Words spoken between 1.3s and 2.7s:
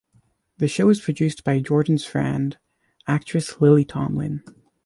by Jordan's friend,